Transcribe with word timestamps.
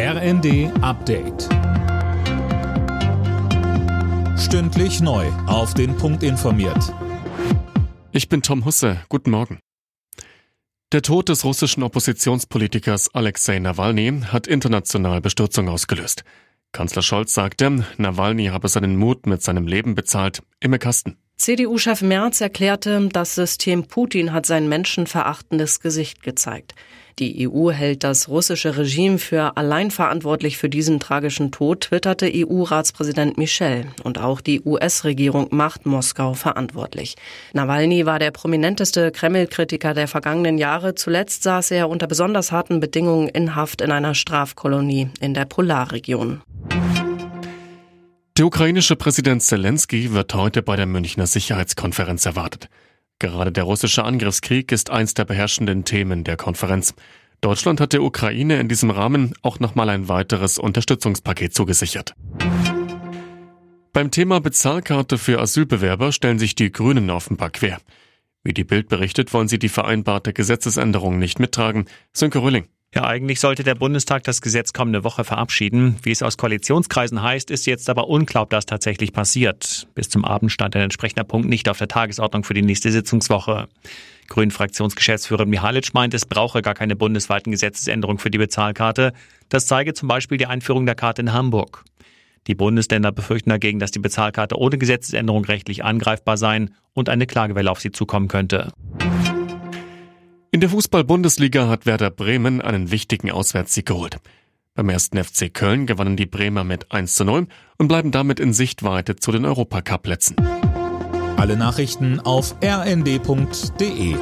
RND 0.00 0.70
Update. 0.80 1.48
Stündlich 4.38 5.00
neu. 5.00 5.26
Auf 5.48 5.74
den 5.74 5.96
Punkt 5.96 6.22
informiert. 6.22 6.94
Ich 8.12 8.28
bin 8.28 8.40
Tom 8.42 8.64
Husse. 8.64 9.00
Guten 9.08 9.32
Morgen. 9.32 9.58
Der 10.92 11.02
Tod 11.02 11.28
des 11.28 11.44
russischen 11.44 11.82
Oppositionspolitikers 11.82 13.12
Alexei 13.12 13.58
Nawalny 13.58 14.20
hat 14.28 14.46
international 14.46 15.20
Bestürzung 15.20 15.68
ausgelöst. 15.68 16.22
Kanzler 16.70 17.02
Scholz 17.02 17.34
sagte, 17.34 17.84
Nawalny 17.96 18.46
habe 18.46 18.68
seinen 18.68 18.94
Mut 18.94 19.26
mit 19.26 19.42
seinem 19.42 19.66
Leben 19.66 19.96
bezahlt. 19.96 20.44
Imme 20.60 20.78
Kasten. 20.78 21.16
CDU-Chef 21.38 22.02
Merz 22.02 22.40
erklärte, 22.40 23.08
das 23.12 23.36
System 23.36 23.84
Putin 23.84 24.32
hat 24.32 24.44
sein 24.44 24.68
menschenverachtendes 24.68 25.78
Gesicht 25.78 26.24
gezeigt. 26.24 26.74
Die 27.20 27.48
EU 27.48 27.70
hält 27.70 28.02
das 28.04 28.28
russische 28.28 28.76
Regime 28.76 29.18
für 29.18 29.56
allein 29.56 29.92
verantwortlich 29.92 30.58
für 30.58 30.68
diesen 30.68 30.98
tragischen 30.98 31.52
Tod, 31.52 31.82
twitterte 31.82 32.30
EU-Ratspräsident 32.32 33.38
Michel. 33.38 33.86
Und 34.02 34.18
auch 34.18 34.40
die 34.40 34.60
US-Regierung 34.62 35.46
macht 35.50 35.86
Moskau 35.86 36.34
verantwortlich. 36.34 37.14
Nawalny 37.52 38.04
war 38.04 38.18
der 38.18 38.32
prominenteste 38.32 39.12
Kreml-Kritiker 39.12 39.94
der 39.94 40.08
vergangenen 40.08 40.58
Jahre. 40.58 40.96
Zuletzt 40.96 41.44
saß 41.44 41.70
er 41.70 41.88
unter 41.88 42.08
besonders 42.08 42.52
harten 42.52 42.80
Bedingungen 42.80 43.28
in 43.28 43.54
Haft 43.54 43.80
in 43.80 43.92
einer 43.92 44.14
Strafkolonie 44.14 45.10
in 45.20 45.34
der 45.34 45.44
Polarregion. 45.44 46.42
Der 48.38 48.46
ukrainische 48.46 48.94
Präsident 48.94 49.42
Zelensky 49.42 50.12
wird 50.12 50.32
heute 50.32 50.62
bei 50.62 50.76
der 50.76 50.86
Münchner 50.86 51.26
Sicherheitskonferenz 51.26 52.24
erwartet. 52.24 52.68
Gerade 53.18 53.50
der 53.50 53.64
russische 53.64 54.04
Angriffskrieg 54.04 54.70
ist 54.70 54.90
eins 54.90 55.12
der 55.14 55.24
beherrschenden 55.24 55.84
Themen 55.84 56.22
der 56.22 56.36
Konferenz. 56.36 56.94
Deutschland 57.40 57.80
hat 57.80 57.94
der 57.94 58.04
Ukraine 58.04 58.60
in 58.60 58.68
diesem 58.68 58.92
Rahmen 58.92 59.34
auch 59.42 59.58
nochmal 59.58 59.88
ein 59.88 60.08
weiteres 60.08 60.56
Unterstützungspaket 60.56 61.52
zugesichert. 61.52 62.14
Beim 63.92 64.12
Thema 64.12 64.40
Bezahlkarte 64.40 65.18
für 65.18 65.40
Asylbewerber 65.40 66.12
stellen 66.12 66.38
sich 66.38 66.54
die 66.54 66.70
Grünen 66.70 67.10
offenbar 67.10 67.50
quer. 67.50 67.80
Wie 68.44 68.54
die 68.54 68.62
Bild 68.62 68.88
berichtet, 68.88 69.34
wollen 69.34 69.48
sie 69.48 69.58
die 69.58 69.68
vereinbarte 69.68 70.32
Gesetzesänderung 70.32 71.18
nicht 71.18 71.40
mittragen. 71.40 71.86
Sönke 72.12 72.40
Rülling. 72.40 72.68
Ja, 72.94 73.04
eigentlich 73.04 73.38
sollte 73.38 73.64
der 73.64 73.74
Bundestag 73.74 74.24
das 74.24 74.40
Gesetz 74.40 74.72
kommende 74.72 75.04
Woche 75.04 75.22
verabschieden. 75.22 75.96
Wie 76.02 76.10
es 76.10 76.22
aus 76.22 76.38
Koalitionskreisen 76.38 77.22
heißt, 77.22 77.50
ist 77.50 77.66
jetzt 77.66 77.90
aber 77.90 78.08
unklar, 78.08 78.44
ob 78.44 78.50
das 78.50 78.64
tatsächlich 78.64 79.12
passiert. 79.12 79.86
Bis 79.94 80.08
zum 80.08 80.24
Abend 80.24 80.50
stand 80.50 80.74
ein 80.74 80.82
entsprechender 80.82 81.24
Punkt 81.24 81.50
nicht 81.50 81.68
auf 81.68 81.76
der 81.76 81.88
Tagesordnung 81.88 82.44
für 82.44 82.54
die 82.54 82.62
nächste 82.62 82.90
Sitzungswoche. 82.90 83.68
Grünen-Fraktionsgeschäftsführer 84.28 85.44
Mihalic 85.44 85.92
meint, 85.92 86.14
es 86.14 86.24
brauche 86.24 86.62
gar 86.62 86.74
keine 86.74 86.96
bundesweiten 86.96 87.52
Gesetzesänderung 87.52 88.18
für 88.18 88.30
die 88.30 88.38
Bezahlkarte. 88.38 89.12
Das 89.50 89.66
zeige 89.66 89.92
zum 89.92 90.08
Beispiel 90.08 90.38
die 90.38 90.46
Einführung 90.46 90.86
der 90.86 90.94
Karte 90.94 91.20
in 91.20 91.34
Hamburg. 91.34 91.84
Die 92.46 92.54
Bundesländer 92.54 93.12
befürchten 93.12 93.50
dagegen, 93.50 93.80
dass 93.80 93.90
die 93.90 93.98
Bezahlkarte 93.98 94.56
ohne 94.56 94.78
Gesetzesänderung 94.78 95.44
rechtlich 95.44 95.84
angreifbar 95.84 96.38
sein 96.38 96.74
und 96.94 97.10
eine 97.10 97.26
Klagewelle 97.26 97.70
auf 97.70 97.80
sie 97.80 97.92
zukommen 97.92 98.28
könnte. 98.28 98.72
In 100.58 100.60
der 100.60 100.70
Fußball-Bundesliga 100.70 101.68
hat 101.68 101.86
Werder 101.86 102.10
Bremen 102.10 102.60
einen 102.60 102.90
wichtigen 102.90 103.30
Auswärtssieg 103.30 103.86
geholt. 103.86 104.16
Beim 104.74 104.88
ersten 104.88 105.22
FC 105.22 105.54
Köln 105.54 105.86
gewannen 105.86 106.16
die 106.16 106.26
Bremer 106.26 106.64
mit 106.64 106.90
1 106.90 107.14
zu 107.14 107.24
9 107.24 107.46
und 107.76 107.86
bleiben 107.86 108.10
damit 108.10 108.40
in 108.40 108.52
Sichtweite 108.52 109.14
zu 109.14 109.30
den 109.30 109.44
Europacup-Plätzen. 109.44 110.34
Alle 111.36 111.56
Nachrichten 111.56 112.18
auf 112.18 112.56
rnd.de 112.60 114.16